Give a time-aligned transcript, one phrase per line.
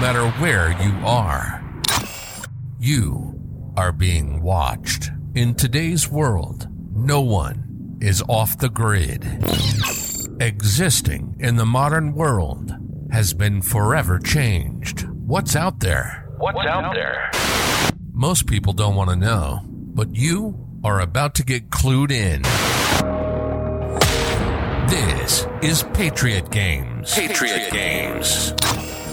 [0.00, 1.64] matter where you are.
[2.78, 3.40] You
[3.76, 5.10] are being watched.
[5.34, 9.24] In today's world, no one is off the grid.
[10.40, 12.72] Existing in the modern world
[13.10, 15.08] has been forever changed.
[15.08, 16.28] What's out there?
[16.38, 17.30] What's out there?
[18.12, 22.42] Most people don't want to know, but you are about to get clued in.
[24.88, 27.12] This is Patriot Games.
[27.14, 28.52] Patriot Games.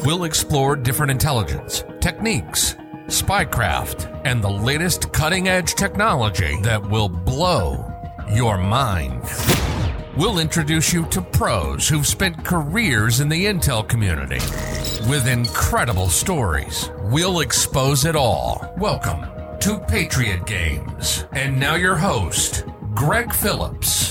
[0.05, 2.75] We'll explore different intelligence, techniques,
[3.07, 7.91] spycraft, and the latest cutting edge technology that will blow
[8.31, 9.23] your mind.
[10.15, 14.37] We'll introduce you to pros who've spent careers in the intel community
[15.09, 16.91] with incredible stories.
[17.05, 18.75] We'll expose it all.
[18.77, 19.25] Welcome
[19.61, 21.25] to Patriot Games.
[21.31, 24.04] And now your host, Greg Phillips.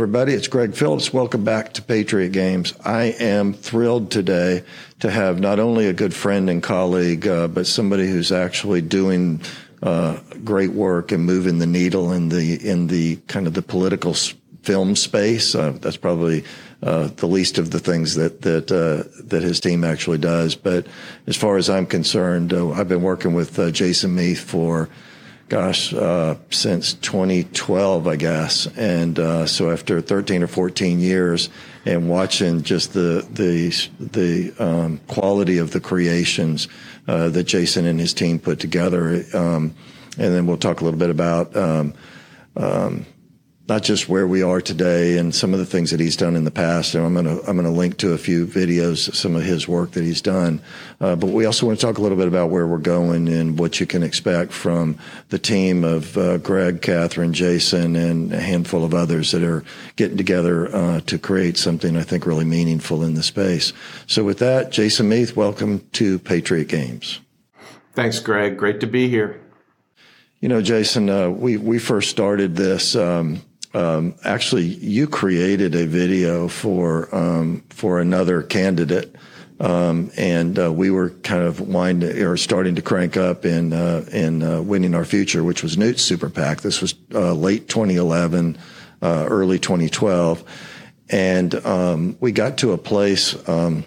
[0.00, 1.12] Everybody, it's Greg Phillips.
[1.12, 2.72] Welcome back to Patriot Games.
[2.82, 4.64] I am thrilled today
[5.00, 9.42] to have not only a good friend and colleague, uh, but somebody who's actually doing
[9.82, 14.14] uh, great work and moving the needle in the in the kind of the political
[14.62, 15.54] film space.
[15.54, 16.44] Uh, that's probably
[16.82, 20.54] uh, the least of the things that that uh, that his team actually does.
[20.54, 20.86] But
[21.26, 24.88] as far as I'm concerned, uh, I've been working with Jason Meath for
[25.50, 28.66] gosh, uh, since 2012, I guess.
[28.76, 31.50] And uh, so after 13 or 14 years,
[31.84, 36.68] and watching just the the the um, quality of the creations
[37.08, 39.74] uh, that Jason and his team put together, um,
[40.18, 41.94] and then we'll talk a little bit about um,
[42.56, 43.06] um
[43.70, 46.42] not just where we are today and some of the things that he's done in
[46.42, 46.96] the past.
[46.96, 49.68] And I'm going to I'm going to link to a few videos, some of his
[49.68, 50.60] work that he's done.
[51.00, 53.60] Uh, but we also want to talk a little bit about where we're going and
[53.60, 54.98] what you can expect from
[55.28, 59.62] the team of uh, Greg, Catherine, Jason, and a handful of others that are
[59.94, 63.72] getting together uh, to create something I think really meaningful in the space.
[64.08, 67.20] So with that, Jason Meath, welcome to Patriot Games.
[67.92, 68.58] Thanks, Greg.
[68.58, 69.40] Great to be here.
[70.40, 72.96] You know, Jason, uh, we we first started this.
[72.96, 73.42] Um,
[73.72, 79.14] um, actually, you created a video for um, for another candidate,
[79.60, 84.04] um, and uh, we were kind of winding or starting to crank up in uh,
[84.12, 86.62] in uh, winning our future, which was Newt's super PAC.
[86.62, 88.58] This was uh, late 2011,
[89.02, 90.42] uh, early 2012,
[91.08, 93.84] and um, we got to a place um,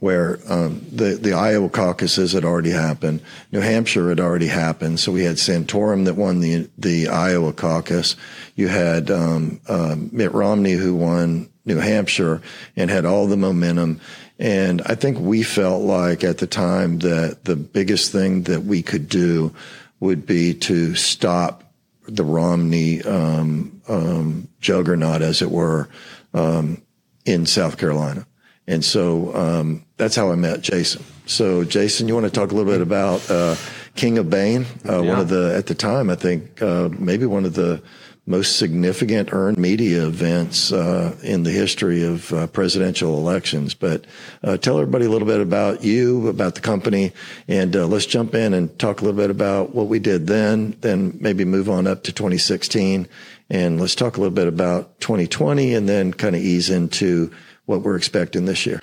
[0.00, 5.00] where um, the the Iowa caucuses had already happened, New Hampshire had already happened.
[5.00, 8.16] So we had Santorum that won the the Iowa caucus.
[8.54, 12.40] You had um, uh, Mitt Romney who won New Hampshire
[12.76, 14.00] and had all the momentum.
[14.38, 18.82] And I think we felt like at the time that the biggest thing that we
[18.82, 19.54] could do
[19.98, 21.64] would be to stop
[22.06, 25.88] the Romney um, um juggernaut, as it were,
[26.34, 26.82] um,
[27.24, 28.26] in South Carolina.
[28.66, 31.04] And so um, that's how I met Jason.
[31.26, 33.56] So, Jason, you want to talk a little bit about uh,
[33.94, 34.66] King of Bain?
[34.88, 35.10] Uh, yeah.
[35.10, 37.82] One of the, at the time, I think uh, maybe one of the
[38.28, 43.72] most significant earned media events uh, in the history of uh, presidential elections.
[43.72, 44.04] But
[44.42, 47.12] uh, tell everybody a little bit about you, about the company,
[47.46, 51.16] and let's jump in and talk a little bit about what we did then, then
[51.20, 53.06] maybe move on up to 2016.
[53.48, 57.32] And let's talk a little bit about 2020 and then kind of ease into
[57.66, 58.80] what we're expecting this year.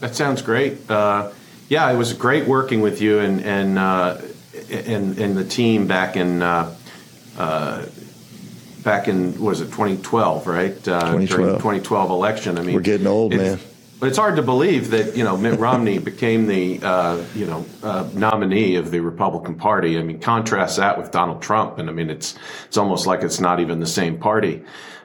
[0.00, 0.90] That sounds great.
[0.90, 1.30] Uh,
[1.68, 4.20] yeah, it was great working with you and and uh,
[4.70, 6.74] and, and the team back in uh,
[7.38, 7.86] uh
[8.82, 10.74] back in was it 2012, right?
[10.74, 11.58] 2012.
[11.58, 12.58] 2012 election.
[12.58, 13.58] I mean, we're getting old, man.
[14.00, 17.66] But it's hard to believe that you know Mitt Romney became the uh, you know
[17.82, 19.98] uh, nominee of the Republican Party.
[19.98, 22.34] I mean, contrast that with Donald Trump, and I mean it's
[22.64, 24.64] it's almost like it's not even the same party.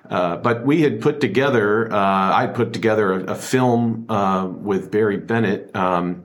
[0.09, 1.97] Uh, but we had put together, uh,
[2.33, 6.23] I put together a, a film uh, with Barry Bennett um,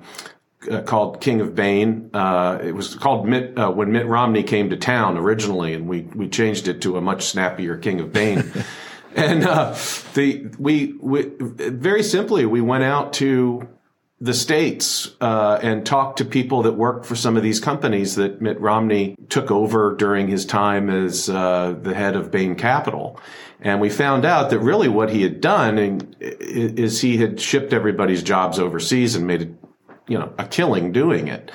[0.70, 2.10] uh, called King of Bain.
[2.12, 6.28] Uh, it was called Mitt, when Mitt Romney came to town originally, and we we
[6.28, 8.52] changed it to a much snappier King of Bain.
[9.14, 13.69] and the we, we very simply we went out to
[14.20, 18.43] the states uh, and talked to people that worked for some of these companies that
[18.43, 23.19] Mitt Romney took over during his time as uh, the head of Bain Capital.
[23.62, 28.22] And we found out that really what he had done is he had shipped everybody's
[28.22, 29.56] jobs overseas and made
[30.08, 31.50] you know, a killing doing it.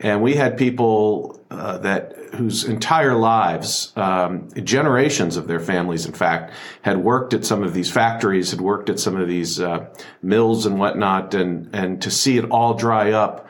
[0.00, 6.12] And we had people uh, that whose entire lives, um, generations of their families, in
[6.12, 9.86] fact, had worked at some of these factories, had worked at some of these uh,
[10.22, 13.46] mills and whatnot, and and to see it all dry up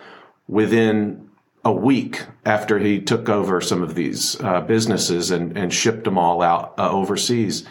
[0.49, 1.31] within
[1.65, 6.19] a week after he took over some of these uh, businesses and, and shipped them
[6.19, 7.65] all out uh, overseas.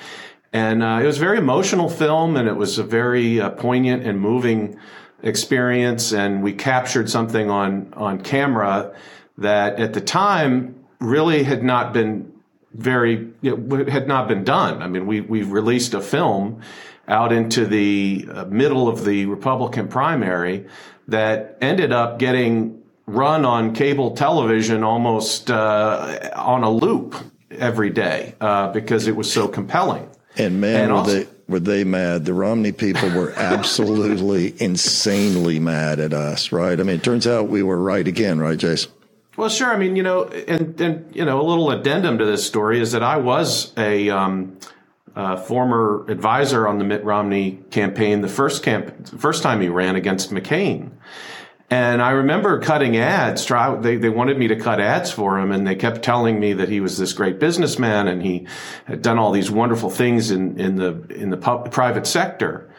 [0.51, 4.04] And uh, it was a very emotional film, and it was a very uh, poignant
[4.04, 4.80] and moving
[5.22, 6.12] experience.
[6.12, 8.96] And we captured something on on camera
[9.38, 12.31] that, at the time, really had not been
[12.74, 14.81] very had not been done.
[14.81, 16.62] I mean, we we released a film
[17.07, 20.66] out into the uh, middle of the Republican primary
[21.07, 27.16] that ended up getting run on cable television almost uh, on a loop
[27.52, 30.07] every day uh, because it was so compelling.
[30.39, 32.25] And man, and were also, they were they mad?
[32.25, 36.80] The Romney people were absolutely insanely mad at us, right?
[36.80, 38.91] I mean, it turns out we were right again, right, Jason?
[39.36, 39.74] Well, sure.
[39.74, 42.91] I mean, you know, and and you know, a little addendum to this story is
[42.94, 44.57] that I was a um,
[45.15, 49.95] uh, former advisor on the Mitt Romney campaign, the first camp, first time he ran
[49.95, 50.92] against McCain.
[51.71, 53.45] And I remember cutting ads.
[53.45, 56.68] They, they wanted me to cut ads for him, and they kept telling me that
[56.68, 58.48] he was this great businessman and he
[58.86, 62.74] had done all these wonderful things in, in the in the private sector.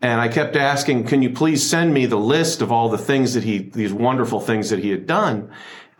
[0.00, 3.34] And I kept asking, "Can you please send me the list of all the things
[3.34, 5.50] that he, these wonderful things that he had done?"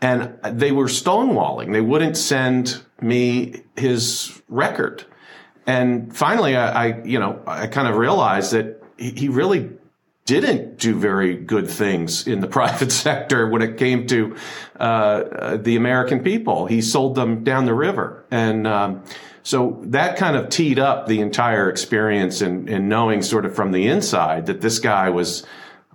[0.01, 1.73] And they were stonewalling.
[1.73, 5.03] They wouldn't send me his record.
[5.65, 9.71] And finally, I, I you know, I kind of realized that he really
[10.27, 14.35] didn't do very good things in the private sector when it came to
[14.79, 16.67] uh, the American people.
[16.67, 18.23] He sold them down the river.
[18.29, 19.03] And um,
[19.41, 23.71] so that kind of teed up the entire experience and, and knowing sort of from
[23.71, 25.43] the inside that this guy was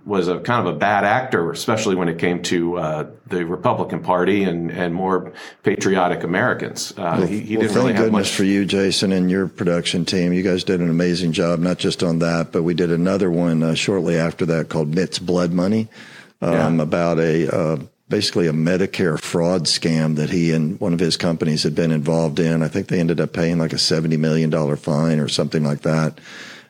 [0.05, 4.01] was a kind of a bad actor, especially when it came to uh, the Republican
[4.01, 5.31] Party and, and more
[5.63, 6.91] patriotic Americans.
[6.91, 8.35] Uh, well, he, he well, didn't really have goodness much.
[8.35, 10.33] for you, Jason, and your production team.
[10.33, 13.63] You guys did an amazing job, not just on that, but we did another one
[13.63, 15.87] uh, shortly after that called Mitt's Blood Money,
[16.41, 16.83] um, yeah.
[16.83, 17.77] about a uh,
[18.09, 22.39] basically a Medicare fraud scam that he and one of his companies had been involved
[22.39, 22.61] in.
[22.61, 25.81] I think they ended up paying like a seventy million dollar fine or something like
[25.81, 26.19] that.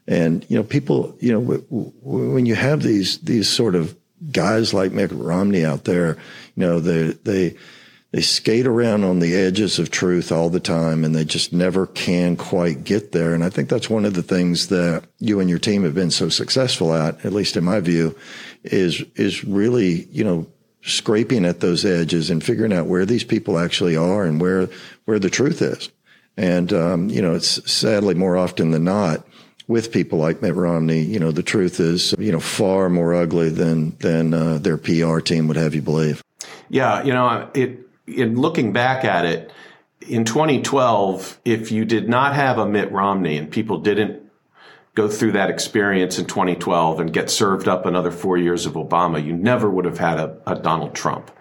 [0.07, 3.95] And, you know, people, you know, w- w- when you have these, these sort of
[4.31, 6.17] guys like Mitt Romney out there,
[6.55, 7.55] you know, they, they,
[8.11, 11.87] they skate around on the edges of truth all the time and they just never
[11.87, 13.33] can quite get there.
[13.33, 16.11] And I think that's one of the things that you and your team have been
[16.11, 18.15] so successful at, at least in my view,
[18.63, 20.47] is, is really, you know,
[20.83, 24.69] scraping at those edges and figuring out where these people actually are and where,
[25.05, 25.89] where the truth is.
[26.35, 29.25] And, um, you know, it's sadly more often than not,
[29.67, 33.49] with people like Mitt Romney, you know, the truth is, you know, far more ugly
[33.49, 36.21] than than uh, their PR team would have you believe.
[36.69, 37.79] Yeah, you know, it.
[38.05, 39.49] In looking back at it,
[40.01, 44.21] in 2012, if you did not have a Mitt Romney and people didn't
[44.95, 49.23] go through that experience in 2012 and get served up another four years of Obama,
[49.23, 51.31] you never would have had a, a Donald Trump.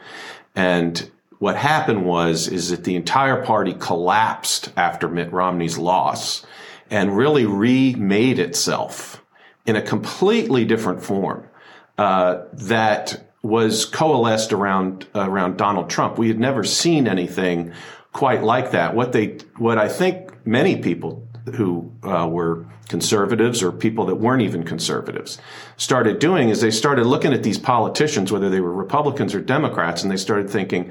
[0.54, 6.46] And what happened was is that the entire party collapsed after Mitt Romney's loss
[6.92, 9.24] and really remade itself
[9.64, 11.48] in a completely different form
[11.96, 16.18] uh, that was coalesced around around Donald Trump.
[16.18, 17.72] We had never seen anything
[18.12, 18.94] quite like that.
[18.94, 24.42] What they, what I think many people who uh, were conservatives or people that weren't
[24.42, 25.38] even conservatives
[25.78, 30.02] started doing is they started looking at these politicians, whether they were Republicans or Democrats,
[30.02, 30.90] and they started thinking,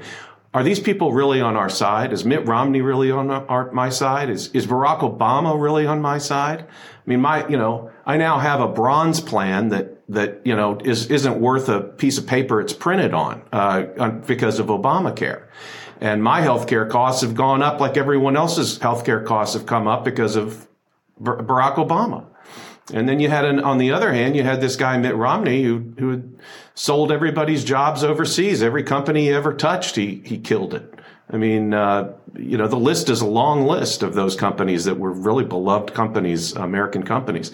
[0.54, 2.12] are these people really on our side?
[2.12, 4.28] Is Mitt Romney really on our, my side?
[4.28, 6.62] Is, is Barack Obama really on my side?
[6.62, 6.66] I
[7.06, 11.10] mean, my, you know, I now have a bronze plan that, that, you know, is,
[11.10, 15.44] isn't worth a piece of paper it's printed on, uh, because of Obamacare.
[16.00, 20.04] And my healthcare costs have gone up like everyone else's healthcare costs have come up
[20.04, 20.68] because of
[21.20, 22.26] Barack Obama.
[22.92, 25.62] And then you had an, on the other hand, you had this guy Mitt Romney
[25.62, 26.22] who who
[26.74, 28.62] sold everybody's jobs overseas.
[28.62, 30.92] Every company he ever touched, he he killed it.
[31.30, 34.98] I mean, uh, you know, the list is a long list of those companies that
[34.98, 37.52] were really beloved companies, American companies.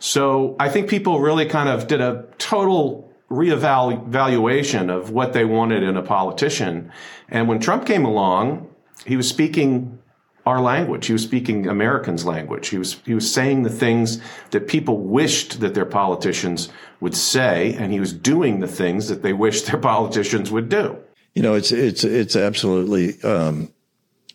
[0.00, 5.84] So I think people really kind of did a total reevaluation of what they wanted
[5.84, 6.90] in a politician.
[7.28, 8.68] And when Trump came along,
[9.06, 9.99] he was speaking
[10.46, 11.06] our language.
[11.06, 12.68] He was speaking Americans' language.
[12.68, 14.20] He was he was saying the things
[14.50, 16.68] that people wished that their politicians
[17.00, 20.96] would say, and he was doing the things that they wished their politicians would do.
[21.34, 23.70] You know, it's it's it's absolutely um,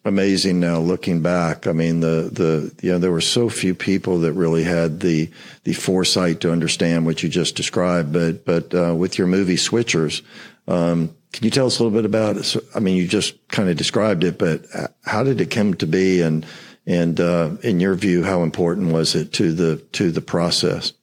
[0.05, 1.67] amazing now looking back.
[1.67, 5.29] I mean, the the you know there were so few people that really had the
[5.63, 8.13] the foresight to understand what you just described.
[8.13, 10.21] But but uh, with your movie Switchers.
[10.67, 12.55] Um, can you tell us a little bit about it?
[12.73, 14.65] I mean, you just kind of described it, but
[15.03, 16.21] how did it come to be?
[16.21, 16.45] And,
[16.85, 20.93] and, uh, in your view, how important was it to the, to the process?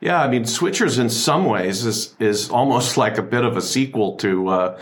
[0.00, 0.22] Yeah.
[0.22, 4.16] I mean, Switchers in some ways is, is almost like a bit of a sequel
[4.16, 4.80] to, uh,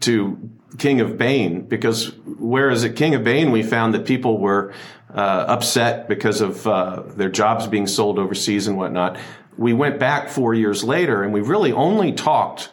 [0.00, 4.74] to King of Bain because whereas at King of Bain we found that people were
[5.14, 9.16] uh, upset because of uh, their jobs being sold overseas and whatnot,
[9.56, 12.70] we went back four years later and we really only talked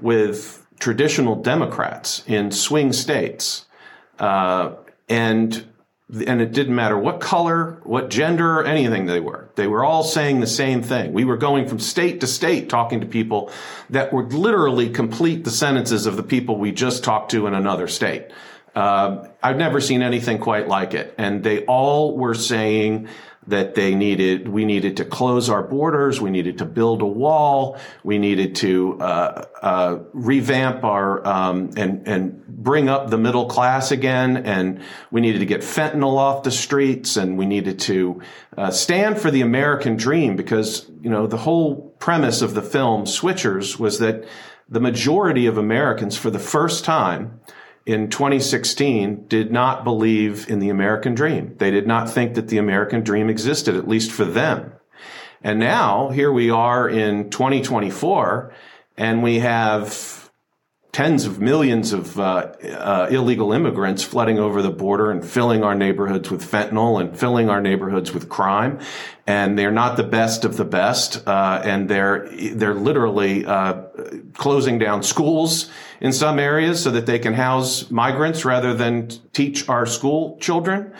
[0.00, 3.64] with traditional Democrats in swing states,
[4.18, 4.70] uh,
[5.08, 5.64] and
[6.26, 9.48] and it didn't matter what color, what gender, anything they were.
[9.54, 11.14] They were all saying the same thing.
[11.14, 13.50] We were going from state to state talking to people
[13.88, 17.88] that would literally complete the sentences of the people we just talked to in another
[17.88, 18.26] state.
[18.74, 21.14] Uh, I've never seen anything quite like it.
[21.16, 23.08] And they all were saying
[23.46, 27.78] that they needed, we needed to close our borders, we needed to build a wall,
[28.02, 33.90] we needed to uh, uh, revamp our um, and and bring up the middle class
[33.90, 38.22] again, and we needed to get fentanyl off the streets, and we needed to
[38.56, 43.04] uh, stand for the American dream because you know the whole premise of the film
[43.04, 44.24] Switchers was that
[44.68, 47.40] the majority of Americans, for the first time
[47.86, 51.54] in 2016 did not believe in the American dream.
[51.58, 54.72] They did not think that the American dream existed, at least for them.
[55.42, 58.54] And now here we are in 2024
[58.96, 60.23] and we have
[60.94, 65.74] tens of millions of uh, uh, illegal immigrants flooding over the border and filling our
[65.74, 68.78] neighborhoods with fentanyl and filling our neighborhoods with crime.
[69.26, 71.26] And they're not the best of the best.
[71.26, 73.82] Uh, and they're, they're literally uh,
[74.34, 75.68] closing down schools
[76.00, 80.94] in some areas so that they can house migrants rather than teach our school children.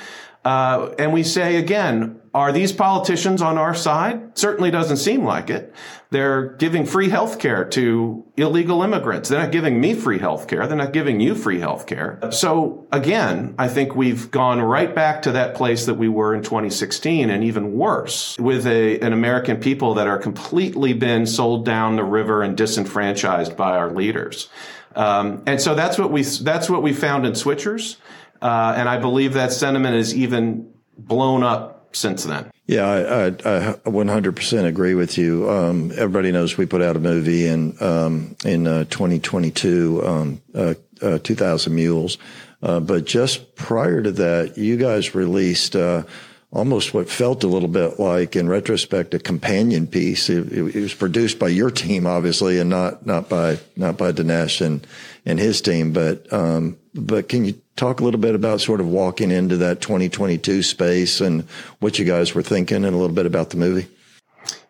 [0.44, 4.36] Uh, and we say again, are these politicians on our side?
[4.36, 5.72] Certainly doesn't seem like it.
[6.14, 9.28] They're giving free health care to illegal immigrants.
[9.28, 10.64] They're not giving me free health care.
[10.68, 12.20] They're not giving you free health care.
[12.30, 16.44] So again, I think we've gone right back to that place that we were in
[16.44, 21.96] 2016 and even worse with a, an American people that are completely been sold down
[21.96, 24.48] the river and disenfranchised by our leaders.
[24.94, 27.96] Um, and so that's what we, that's what we found in switchers.
[28.40, 32.50] Uh, and I believe that sentiment is even blown up since then.
[32.66, 35.50] Yeah, I, I, I 100% agree with you.
[35.50, 40.74] Um, everybody knows we put out a movie in um, in uh, 2022, um, uh,
[41.02, 42.18] uh, 2000 Mules.
[42.62, 46.04] Uh, but just prior to that, you guys released uh,
[46.50, 50.30] almost what felt a little bit like, in retrospect, a companion piece.
[50.30, 54.64] It, it, was produced by your team, obviously, and not not by not by Dinesh
[54.64, 54.86] and
[55.26, 55.92] and his team.
[55.92, 59.80] But um, but can you talk a little bit about sort of walking into that
[59.80, 61.42] 2022 space and
[61.80, 63.88] what you guys were thinking, and a little bit about the movie?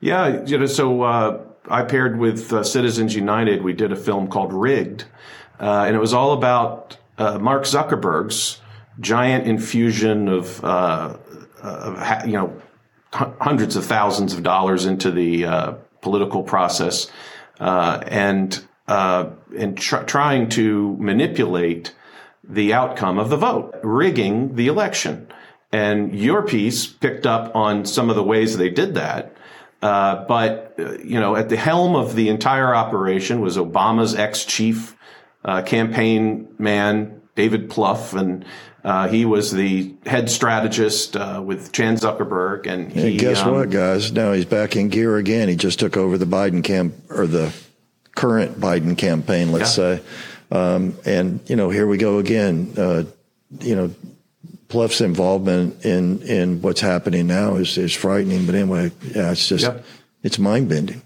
[0.01, 3.63] Yeah, you know, so uh, I paired with uh, Citizens United.
[3.63, 5.05] We did a film called Rigged,
[5.61, 8.61] uh, and it was all about uh, Mark Zuckerberg's
[9.01, 11.17] giant infusion of, uh,
[11.63, 12.61] of you know
[13.13, 17.11] hundreds of thousands of dollars into the uh, political process,
[17.59, 21.93] and and tr- trying to manipulate
[22.49, 25.29] the outcome of the vote, rigging the election.
[25.73, 29.35] And your piece picked up on some of the ways they did that.
[29.83, 34.45] Uh, but, uh, you know, at the helm of the entire operation was Obama's ex
[34.45, 34.97] chief
[35.45, 38.19] uh, campaign man, David Plouffe.
[38.19, 38.45] And
[38.85, 42.67] uh, he was the head strategist uh, with Chan Zuckerberg.
[42.67, 44.13] And he, and guess um, what, guys?
[44.13, 45.49] Now he's back in gear again.
[45.49, 47.53] He just took over the Biden camp or the
[48.15, 49.97] current Biden campaign, let's yeah.
[49.97, 50.03] say.
[50.55, 52.73] Um, and you know, here we go again.
[52.77, 53.05] Uh,
[53.61, 53.95] you know,
[54.69, 58.47] Plouffe's involvement in in what's happening now is is frightening.
[58.47, 59.85] But anyway, yeah, it's just yep.
[60.23, 61.03] it's mind bending.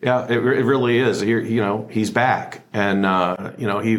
[0.00, 1.20] Yeah, it, it really is.
[1.20, 3.96] Here, you know, he's back, and uh, you know, he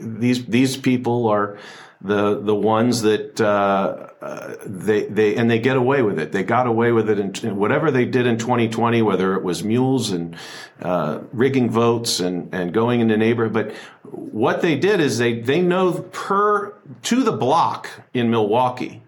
[0.00, 1.58] these these people are
[2.00, 6.32] the the ones that uh, uh, they they and they get away with it.
[6.32, 10.10] They got away with it in whatever they did in 2020, whether it was mules
[10.10, 10.36] and
[10.80, 13.52] uh, rigging votes and and going into neighborhood.
[13.52, 13.72] But
[14.10, 16.74] what they did is they they know per
[17.04, 19.02] to the block in Milwaukee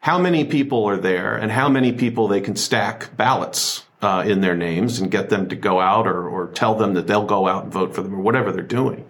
[0.00, 4.40] how many people are there and how many people they can stack ballots uh, in
[4.40, 7.46] their names and get them to go out or or tell them that they'll go
[7.46, 9.08] out and vote for them or whatever they're doing.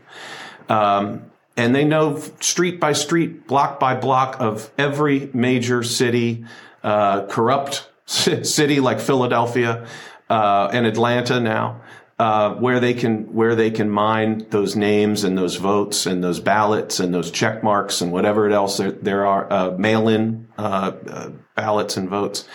[0.69, 6.45] Um, and they know street by street, block by block of every major city,
[6.85, 9.87] uh, corrupt city like Philadelphia
[10.31, 11.81] uh, and Atlanta now,
[12.21, 16.39] uh, where they can where they can mine those names and those votes and those
[16.39, 21.31] ballots and those check marks and whatever else there, there are uh, mail-in uh, uh,
[21.57, 22.47] ballots and votes.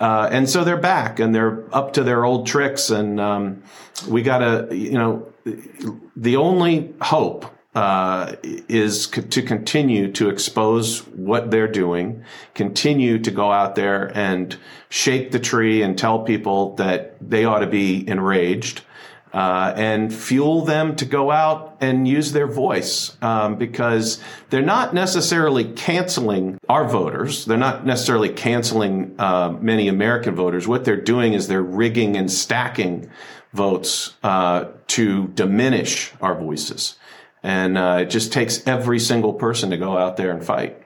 [0.00, 2.88] and so they're back and they're up to their old tricks.
[2.88, 3.62] And um,
[4.08, 5.30] we got to, you know,
[6.16, 13.30] the only hope uh, is co- to continue to expose what they're doing, continue to
[13.30, 14.56] go out there and
[14.88, 18.80] shake the tree and tell people that they ought to be enraged.
[19.36, 24.18] uh, and fuel them to go out and use their voice um, because
[24.48, 27.44] they're not necessarily canceling our voters.
[27.44, 30.66] They're not necessarily canceling uh, many American voters.
[30.66, 33.10] What they're doing is they're rigging and stacking
[33.52, 36.96] votes uh, to diminish our voices.
[37.46, 40.82] And uh, it just takes every single person to go out there and fight.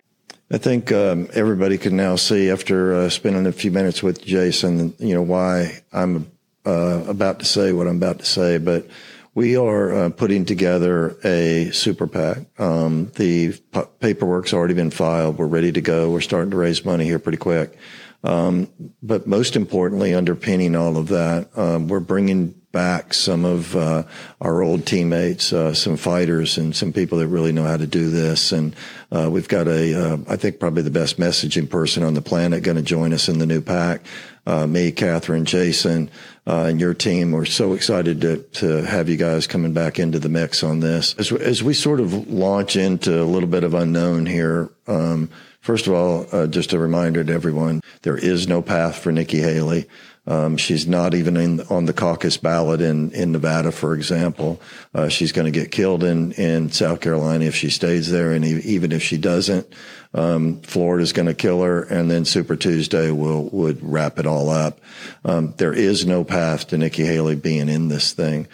[0.51, 4.95] I think um, everybody can now see after uh, spending a few minutes with Jason,
[4.99, 6.31] you know, why I'm
[6.67, 8.87] uh, about to say what I'm about to say, but
[9.35, 12.41] we are uh, putting together a super PAC.
[12.61, 15.39] Um, the p- paperwork's already been filed.
[15.39, 16.11] We're ready to go.
[16.11, 17.79] We're starting to raise money here pretty quick.
[18.23, 18.69] Um,
[19.03, 24.05] but most importantly, underpinning all of that, um, we're bringing back some of uh,
[24.41, 28.11] our old teammates, uh, some fighters, and some people that really know how to do
[28.11, 28.53] this.
[28.53, 28.77] And
[29.11, 32.63] uh, we've got a, uh, I think, probably the best messaging person on the planet
[32.63, 34.03] going to join us in the new pack.
[34.47, 36.11] Uh, me, Catherine, Jason,
[36.47, 37.33] uh, and your team.
[37.33, 41.15] We're so excited to to have you guys coming back into the mix on this.
[41.19, 44.71] As as we sort of launch into a little bit of unknown here.
[44.87, 49.39] Um, first of all, just a reminder to everyone: there is no path for Nikki
[49.41, 49.87] Haley.
[50.27, 54.61] Um, she's not even in, on the caucus ballot in, in Nevada, for example.
[54.95, 58.33] Uh, she's going to get killed in, in South Carolina if she stays there.
[58.33, 59.67] And even if she doesn't,
[60.15, 61.83] um, Florida's going to kill her.
[61.83, 64.79] And then Super Tuesday will, would wrap it all up.
[65.25, 68.47] Um, there is no path to Nikki Haley being in this thing.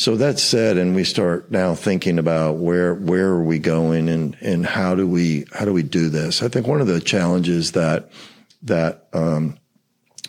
[0.00, 4.34] So that said, and we start now thinking about where, where are we going and,
[4.40, 6.42] and how do we, how do we do this?
[6.42, 8.10] I think one of the challenges that,
[8.62, 9.58] that, um,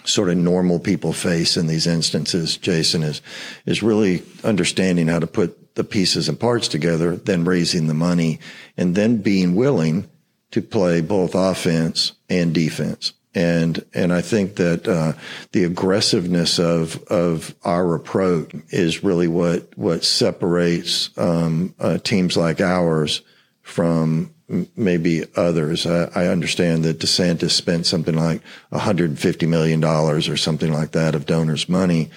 [0.03, 3.21] sort of normal people face in these instances, Jason, is,
[3.65, 8.41] is really understanding how to put the pieces and parts together, then raising the money
[8.75, 10.09] and then being willing
[10.51, 13.13] to play both offense and defense.
[13.33, 15.13] And, and I think that, uh,
[15.53, 22.59] the aggressiveness of, of our approach is really what, what separates, um, uh, teams like
[22.59, 23.21] ours
[23.61, 24.33] from
[24.75, 25.85] maybe others.
[25.85, 28.41] I, I, understand that DeSantis spent something like
[28.73, 32.09] $150 million or something like that of donors' money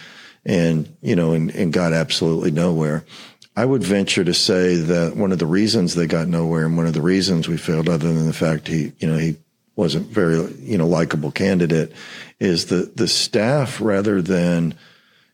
[0.45, 3.05] and, you know, and, and got absolutely nowhere.
[3.57, 6.87] I would venture to say that one of the reasons they got nowhere and one
[6.87, 9.37] of the reasons we failed, other than the fact he, you know, he
[9.77, 11.93] wasn't very, you know, likable candidate
[12.39, 14.75] is the, the staff rather than,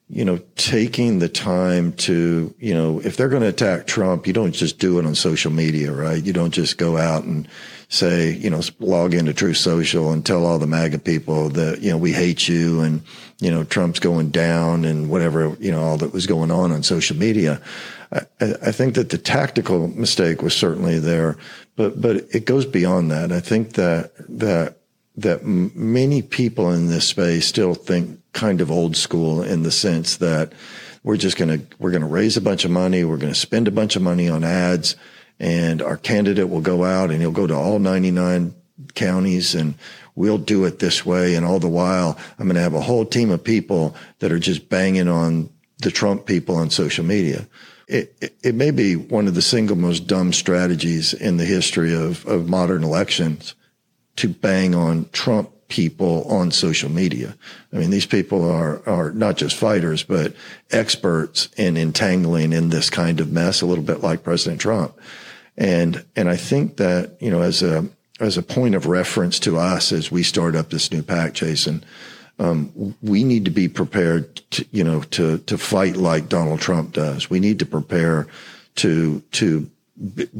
[0.09, 4.33] you know, taking the time to, you know, if they're going to attack Trump, you
[4.33, 6.24] don't just do it on social media, right?
[6.24, 7.46] You don't just go out and
[7.88, 11.90] say, you know, log into Truth Social and tell all the MAGA people that, you
[11.90, 13.03] know, we hate you and,
[13.40, 16.83] you know, Trump's going down and whatever, you know, all that was going on on
[16.83, 17.61] social media.
[18.12, 21.37] I, I think that the tactical mistake was certainly there,
[21.81, 23.33] but, but it goes beyond that.
[23.33, 24.77] I think that, that,
[25.16, 30.19] that many people in this space still think kind of old school in the sense
[30.19, 30.53] that
[31.03, 33.03] we're just going to, we're going to raise a bunch of money.
[33.03, 34.95] We're going to spend a bunch of money on ads
[35.38, 38.55] and our candidate will go out and he'll go to all 99
[38.95, 39.73] counties and
[40.14, 41.35] we'll do it this way.
[41.35, 44.38] And all the while, I'm going to have a whole team of people that are
[44.38, 47.47] just banging on the Trump people on social media.
[47.90, 52.24] It, it, may be one of the single most dumb strategies in the history of,
[52.24, 53.57] of modern elections
[54.14, 57.37] to bang on Trump people on social media.
[57.72, 60.35] I mean, these people are, are not just fighters, but
[60.70, 64.96] experts in entangling in this kind of mess, a little bit like President Trump.
[65.57, 67.88] And, and I think that, you know, as a,
[68.20, 71.83] as a point of reference to us as we start up this new pack, Jason,
[72.40, 76.92] um, we need to be prepared to, you know, to, to fight like Donald Trump
[76.92, 77.29] does.
[77.29, 78.26] We need to prepare
[78.76, 79.70] to, to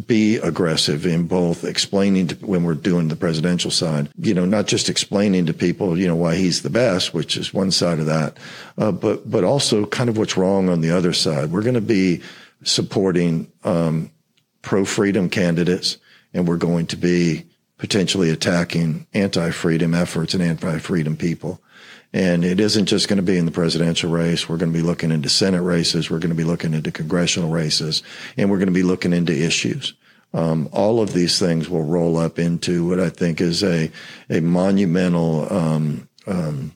[0.07, 4.67] be aggressive in both explaining to, when we're doing the presidential side, you know, not
[4.67, 8.07] just explaining to people, you know, why he's the best, which is one side of
[8.07, 8.39] that,
[8.79, 11.53] uh, but, but also kind of what's wrong on the other side.
[11.53, 12.23] We're going to be
[12.65, 14.11] supporting, um,
[14.63, 15.99] pro freedom candidates
[16.33, 17.45] and we're going to be
[17.77, 21.61] potentially attacking anti freedom efforts and anti freedom people.
[22.13, 24.49] And it isn't just going to be in the presidential race.
[24.49, 26.11] We're going to be looking into Senate races.
[26.11, 28.03] We're going to be looking into congressional races
[28.37, 29.95] and we're going to be looking into issues.
[30.33, 33.91] Um, all of these things will roll up into what I think is a,
[34.29, 36.73] a monumental, um, um,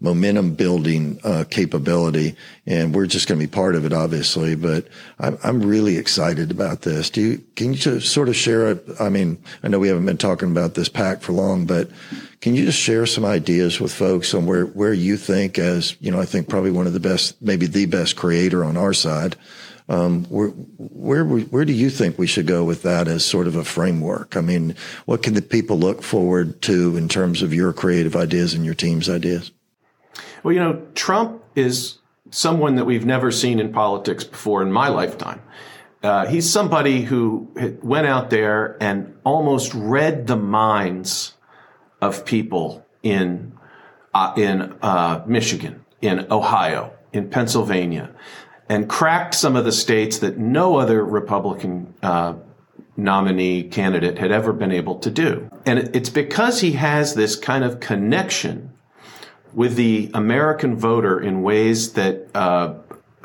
[0.00, 4.54] momentum building uh, capability, and we're just going to be part of it, obviously.
[4.54, 7.10] But I'm, I'm really excited about this.
[7.10, 8.84] Do you can you sort of share it?
[9.00, 11.90] I mean, I know we haven't been talking about this pack for long, but
[12.40, 16.10] can you just share some ideas with folks on where where you think, as you
[16.10, 19.36] know, I think probably one of the best, maybe the best creator on our side.
[19.86, 23.54] Um, where, where, where do you think we should go with that as sort of
[23.54, 24.34] a framework?
[24.34, 28.54] I mean, what can the people look forward to in terms of your creative ideas
[28.54, 29.52] and your team's ideas?
[30.44, 31.98] Well, you know, Trump is
[32.30, 35.40] someone that we've never seen in politics before in my lifetime.
[36.02, 37.48] Uh, he's somebody who
[37.82, 41.32] went out there and almost read the minds
[42.02, 43.52] of people in
[44.12, 48.10] uh, in uh, Michigan, in Ohio, in Pennsylvania,
[48.68, 52.34] and cracked some of the states that no other Republican uh,
[52.98, 55.48] nominee candidate had ever been able to do.
[55.64, 58.73] And it's because he has this kind of connection
[59.54, 62.74] with the American voter in ways that uh,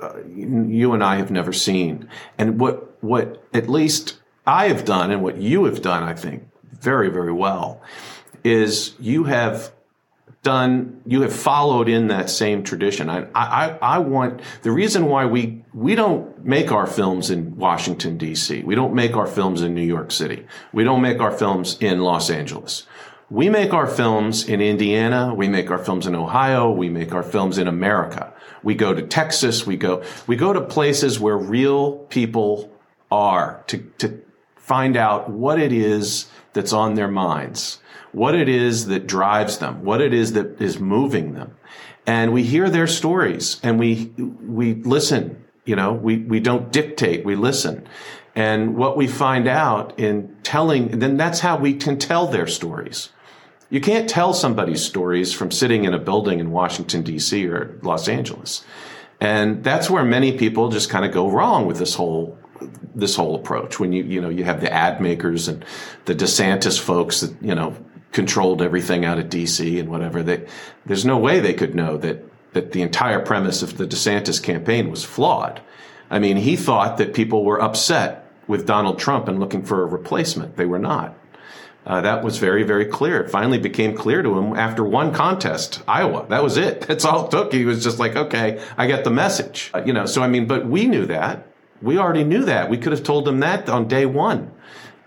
[0.01, 2.07] uh, you and I have never seen.
[2.37, 6.47] And what what at least I have done, and what you have done, I think,
[6.63, 7.81] very very well,
[8.43, 9.71] is you have
[10.41, 13.09] done you have followed in that same tradition.
[13.09, 18.17] I, I i want the reason why we we don't make our films in washington
[18.17, 20.47] d.c we don't make our films in new york city.
[20.71, 22.87] We don't make our films in los angeles
[23.29, 27.23] we make our films in indiana we make our films in ohio we make our
[27.23, 31.97] films in america we go to texas we go we go to places where real
[32.09, 32.71] people
[33.11, 34.21] are to to
[34.55, 37.79] find out what it is that's on their minds
[38.11, 41.55] what it is that drives them, what it is that is moving them.
[42.05, 47.23] And we hear their stories and we, we listen, you know, we, we don't dictate,
[47.23, 47.87] we listen.
[48.35, 53.09] And what we find out in telling, then that's how we can tell their stories.
[53.69, 57.47] You can't tell somebody's stories from sitting in a building in Washington, D.C.
[57.47, 58.65] or Los Angeles.
[59.21, 62.37] And that's where many people just kind of go wrong with this whole
[62.93, 65.63] this whole approach when you you know you have the ad makers and
[66.05, 67.75] the DeSantis folks that you know
[68.11, 70.23] controlled everything out of DC and whatever.
[70.23, 70.47] They,
[70.85, 74.89] there's no way they could know that that the entire premise of the DeSantis campaign
[74.89, 75.61] was flawed.
[76.09, 79.85] I mean, he thought that people were upset with Donald Trump and looking for a
[79.85, 80.57] replacement.
[80.57, 81.15] They were not.
[81.89, 83.19] Uh, that was very, very clear.
[83.19, 86.27] It finally became clear to him after one contest, Iowa.
[86.29, 86.81] That was it.
[86.87, 87.51] That's all it took.
[87.51, 89.71] He was just like, okay, I get the message.
[89.73, 91.47] Uh, you know, so I mean, but we knew that.
[91.81, 92.69] We already knew that.
[92.69, 94.51] We could have told him that on day one.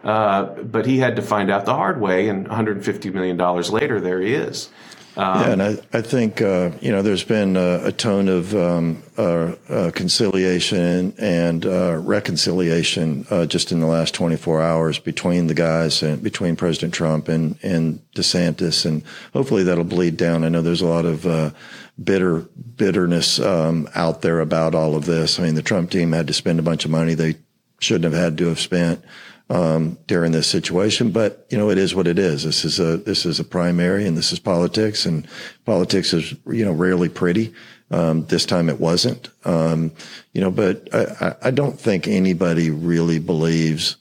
[0.02, 4.00] Uh, but he had to find out the hard way, and 150 million dollars later,
[4.00, 4.68] there he is.
[5.14, 8.54] Um, yeah, and I, I think uh, you know there's been a, a tone of
[8.54, 15.48] um, uh, uh conciliation and uh, reconciliation uh, just in the last 24 hours between
[15.48, 19.02] the guys and between President Trump and and DeSantis, and
[19.34, 20.44] hopefully that'll bleed down.
[20.44, 21.54] I know there's a lot of
[22.02, 22.38] bitter
[22.76, 25.38] bitterness um, out there about all of this.
[25.38, 27.36] I mean, the Trump team had to spend a bunch of money they
[27.80, 29.04] shouldn't have had to have spent
[29.50, 31.10] um, during this situation.
[31.10, 32.44] But you know, it is what it is.
[32.44, 35.26] This is a this is a primary, and this is politics, and
[35.64, 37.52] politics is you know rarely pretty.
[37.90, 39.28] Um, this time it wasn't.
[39.44, 39.92] Um,
[40.32, 43.96] you know, but I, I don't think anybody really believes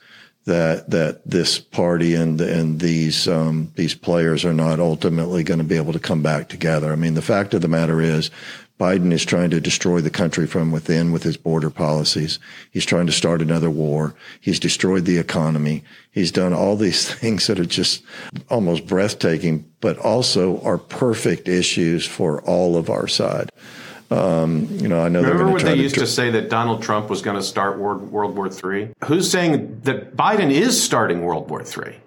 [0.46, 5.64] that that this party and and these um, these players are not ultimately going to
[5.64, 6.92] be able to come back together.
[6.92, 8.32] I mean, the fact of the matter is,
[8.82, 12.40] Biden is trying to destroy the country from within with his border policies.
[12.72, 14.16] He's trying to start another war.
[14.40, 15.84] He's destroyed the economy.
[16.10, 18.02] He's done all these things that are just
[18.50, 23.52] almost breathtaking, but also are perfect issues for all of our side.
[24.10, 25.22] Um, you know, I know.
[25.22, 28.36] Remember when they used to say that Donald Trump was going to start World, World
[28.36, 28.94] War III?
[29.06, 31.98] Who's saying that Biden is starting World War III?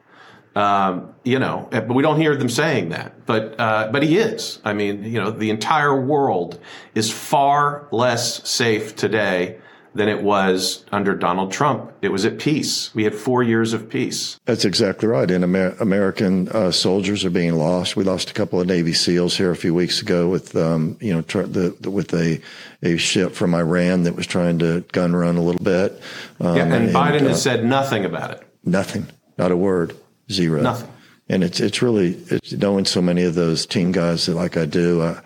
[0.55, 3.27] Um, you know, but we don't hear them saying that.
[3.27, 4.61] But uh, but he is.
[4.65, 6.61] I mean, you know, the entire world
[6.95, 9.59] is far less safe today
[9.95, 11.93] than it was under Donald Trump.
[12.03, 12.93] It was at peace.
[12.95, 14.39] We had four years of peace.
[14.45, 15.31] That's exactly right.
[15.31, 17.95] And Amer- American uh, soldiers are being lost.
[17.95, 21.15] We lost a couple of Navy SEALs here a few weeks ago with, um, you
[21.15, 22.41] know, tr- the, the, with a
[22.83, 26.01] a ship from Iran that was trying to gun run a little bit.
[26.41, 28.43] Um, yeah, and, and Biden uh, has said nothing about it.
[28.65, 29.07] Nothing.
[29.39, 29.97] Not a word.
[30.31, 30.63] Zero.
[30.63, 30.91] Nothing.
[31.29, 34.67] And it's it's really it's knowing so many of those team guys that like I
[34.67, 35.01] do.
[35.01, 35.21] Uh,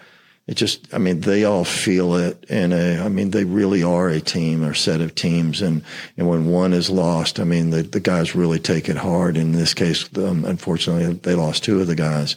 [0.46, 4.20] it just I mean they all feel it, and I mean they really are a
[4.20, 5.60] team or set of teams.
[5.60, 5.82] And
[6.16, 9.36] and when one is lost, I mean the the guys really take it hard.
[9.36, 12.36] In this case, um, unfortunately, they lost two of the guys,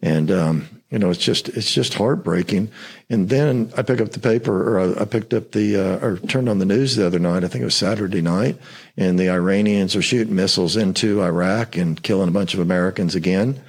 [0.00, 2.70] and um, you know, it's just it's just heartbreaking.
[3.08, 6.50] And then I pick up the paper, or I, picked up the, uh, or turned
[6.50, 7.44] on the news the other night.
[7.44, 8.58] I think it was Saturday night,
[8.94, 13.62] and the Iranians are shooting missiles into Iraq and killing a bunch of Americans again.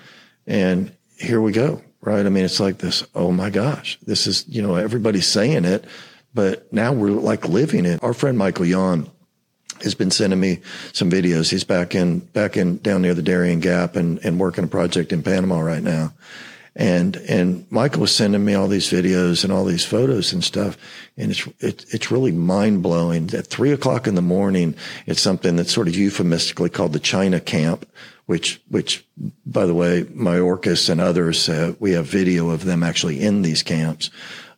[0.45, 2.25] And here we go, right?
[2.25, 3.05] I mean, it's like this.
[3.15, 5.85] Oh my gosh, this is you know everybody's saying it,
[6.33, 8.03] but now we're like living it.
[8.03, 9.09] Our friend Michael Yon
[9.81, 10.59] has been sending me
[10.91, 11.49] some videos.
[11.49, 15.13] He's back in back in down near the Darien Gap and and working a project
[15.13, 16.11] in Panama right now
[16.75, 20.77] and, and Michael was sending me all these videos and all these photos and stuff.
[21.17, 23.29] And it's, it, it's really mind blowing.
[23.33, 27.39] At three o'clock in the morning, it's something that's sort of euphemistically called the China
[27.39, 27.87] camp,
[28.25, 29.05] which, which,
[29.45, 33.61] by the way, Mayorkas and others, uh, we have video of them actually in these
[33.61, 34.09] camps.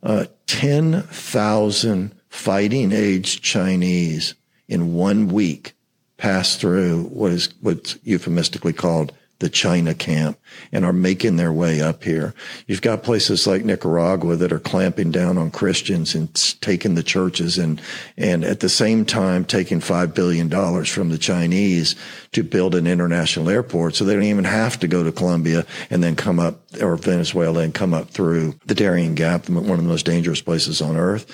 [0.06, 4.36] uh, 10,000 fighting age Chinese
[4.68, 5.74] in one week
[6.18, 10.38] passed through what is what's euphemistically called the China camp
[10.72, 12.34] and are making their way up here.
[12.68, 17.58] You've got places like Nicaragua that are clamping down on Christians and taking the churches
[17.58, 17.82] and,
[18.18, 20.50] and at the same time taking $5 billion
[20.86, 21.96] from the Chinese
[22.32, 23.96] to build an international airport.
[23.96, 27.62] So they don't even have to go to Colombia and then come up or Venezuela
[27.62, 31.32] and come up through the Darien Gap, one of the most dangerous places on earth.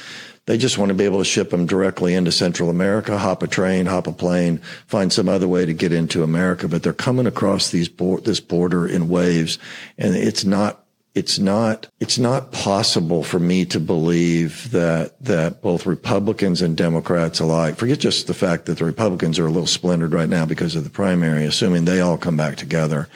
[0.48, 3.48] They just want to be able to ship them directly into Central America, hop a
[3.48, 4.58] train, hop a plane,
[4.88, 6.68] find some other way to get into America.
[6.68, 7.90] But they're coming across these
[8.24, 9.60] this border in waves,
[9.98, 10.82] and it's not
[11.14, 17.40] it's not it's not possible for me to believe that that both Republicans and Democrats
[17.40, 20.76] alike forget just the fact that the Republicans are a little splintered right now because
[20.76, 23.10] of the primary, assuming they all come back together.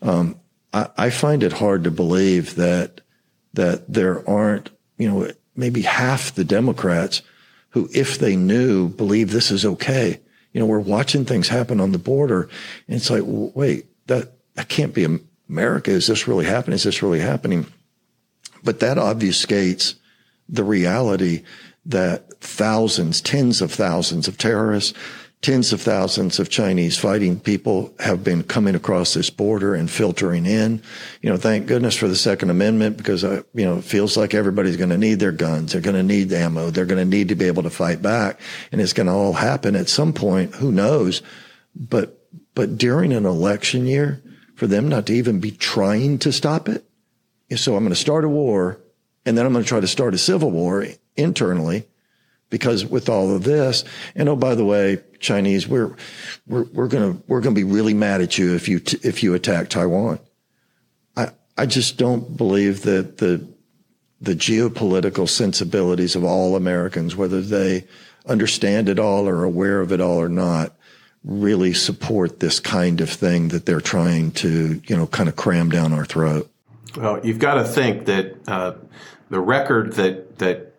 [0.00, 0.38] Um,
[0.72, 3.00] I, I find it hard to believe that
[3.54, 7.22] that there aren't you know maybe half the Democrats
[7.70, 10.20] who, if they knew, believe this is okay.
[10.52, 12.48] You know, we're watching things happen on the border,
[12.88, 15.04] and it's like, wait, that that can't be
[15.50, 15.90] America.
[15.90, 16.76] Is this really happening?
[16.76, 17.66] Is this really happening?
[18.62, 19.94] But that obfuscates
[20.48, 21.42] the reality
[21.86, 24.96] that thousands, tens of thousands of terrorists,
[25.42, 30.44] tens of thousands of Chinese fighting people have been coming across this border and filtering
[30.44, 30.82] in.
[31.22, 34.34] You know, thank goodness for the Second Amendment because, uh, you know, it feels like
[34.34, 35.72] everybody's going to need their guns.
[35.72, 36.70] They're going to need ammo.
[36.70, 38.38] They're going to need to be able to fight back.
[38.70, 40.54] And it's going to all happen at some point.
[40.56, 41.22] Who knows?
[41.74, 42.18] But,
[42.54, 44.22] but during an election year,
[44.60, 46.84] for them not to even be trying to stop it.
[47.56, 48.78] So I'm going to start a war
[49.24, 51.86] and then I'm going to try to start a civil war internally
[52.50, 55.96] because with all of this, and oh, by the way, Chinese, we're,
[56.46, 58.98] we're, we're going to, we're going to be really mad at you if you, t-
[59.02, 60.20] if you attack Taiwan.
[61.16, 63.48] I, I just don't believe that the,
[64.20, 67.86] the geopolitical sensibilities of all Americans, whether they
[68.26, 70.76] understand it all or aware of it all or not,
[71.24, 75.70] really support this kind of thing that they're trying to, you know, kind of cram
[75.70, 76.50] down our throat.
[76.96, 78.74] Well, you've got to think that uh,
[79.28, 80.70] the record that that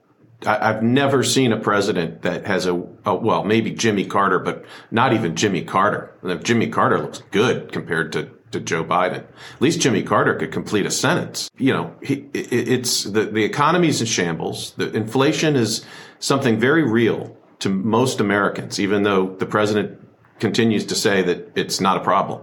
[0.45, 2.73] I, have never seen a president that has a,
[3.05, 6.13] a, well, maybe Jimmy Carter, but not even Jimmy Carter.
[6.41, 9.19] Jimmy Carter looks good compared to, to Joe Biden.
[9.19, 11.49] At least Jimmy Carter could complete a sentence.
[11.57, 14.73] You know, he, it, it's the, the economy's in shambles.
[14.73, 15.85] The inflation is
[16.19, 19.99] something very real to most Americans, even though the president
[20.41, 22.41] continues to say that it's not a problem.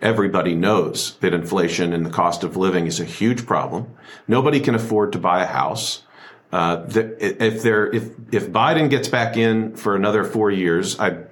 [0.00, 3.94] Everybody knows that inflation and the cost of living is a huge problem.
[4.26, 6.04] Nobody can afford to buy a house.
[6.50, 7.02] Uh, the,
[7.44, 11.24] if there, if if Biden gets back in for another four years, I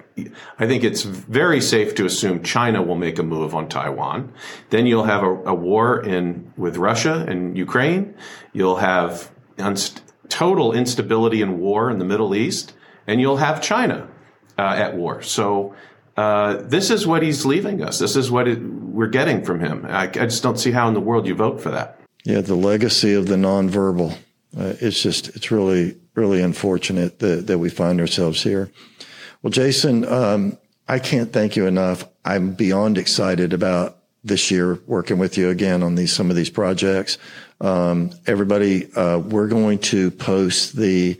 [0.59, 4.31] I think it's very safe to assume China will make a move on Taiwan.
[4.69, 8.13] Then you'll have a, a war in with Russia and Ukraine.
[8.53, 12.73] You'll have unst- total instability and war in the Middle East,
[13.07, 14.07] and you'll have China
[14.57, 15.21] uh, at war.
[15.21, 15.73] So.
[16.19, 17.97] Uh, this is what he's leaving us.
[17.97, 19.85] This is what it, we're getting from him.
[19.85, 21.97] I, I just don't see how in the world you vote for that.
[22.25, 24.11] Yeah, the legacy of the nonverbal.
[24.57, 28.69] Uh, it's just, it's really, really unfortunate that, that we find ourselves here.
[29.41, 30.57] Well, Jason, um,
[30.89, 32.03] I can't thank you enough.
[32.25, 36.49] I'm beyond excited about this year working with you again on these, some of these
[36.49, 37.17] projects.
[37.61, 41.17] Um, everybody, uh, we're going to post the,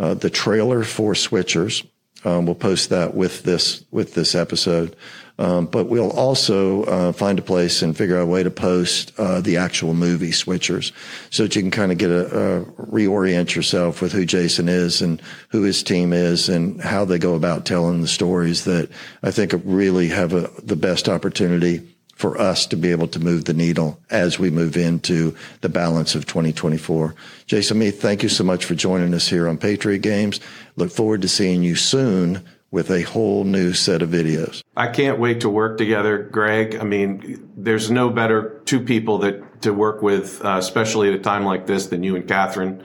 [0.00, 1.86] uh, the trailer for switchers.
[2.24, 4.96] Um, we'll post that with this, with this episode.
[5.40, 9.12] Um, but we'll also uh, find a place and figure out a way to post
[9.16, 10.92] uh, the actual movie switchers
[11.30, 15.00] so that you can kind of get a, a, reorient yourself with who Jason is
[15.00, 18.90] and who his team is and how they go about telling the stories that
[19.22, 21.88] I think really have a, the best opportunity
[22.20, 26.14] for us to be able to move the needle as we move into the balance
[26.14, 27.14] of 2024.
[27.46, 30.38] Jason Meath, thank you so much for joining us here on Patriot Games.
[30.80, 34.62] Look forward to seeing you soon with a whole new set of videos.
[34.74, 36.76] I can't wait to work together, Greg.
[36.76, 41.18] I mean, there's no better two people that to work with, uh, especially at a
[41.18, 42.82] time like this, than you and Catherine.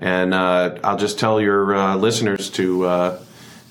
[0.00, 3.20] And uh, I'll just tell your uh, listeners to uh,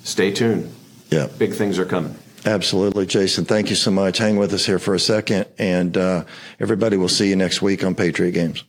[0.03, 0.73] stay tuned.
[1.09, 2.15] Yeah, big things are coming.
[2.45, 3.43] Absolutely, Jason.
[3.43, 4.19] Thank you so much.
[4.19, 6.23] Hang with us here for a second, and uh,
[6.61, 8.63] everybody will see you next week on Patriot Games.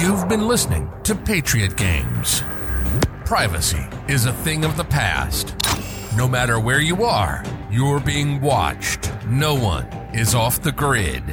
[0.00, 2.42] You've been listening to Patriot Games.
[3.26, 5.56] Privacy is a thing of the past.
[6.16, 9.12] No matter where you are, you're being watched.
[9.26, 9.84] No one
[10.14, 11.26] is off the grid.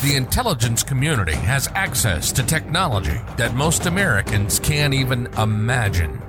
[0.00, 6.22] The intelligence community has access to technology that most Americans can't even imagine.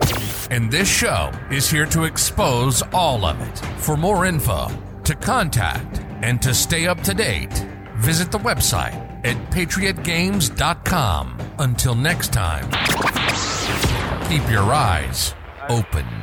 [0.49, 3.59] And this show is here to expose all of it.
[3.79, 4.71] For more info,
[5.03, 7.53] to contact, and to stay up to date,
[7.97, 11.37] visit the website at patriotgames.com.
[11.59, 12.71] Until next time,
[14.31, 15.35] keep your eyes
[15.67, 16.20] open.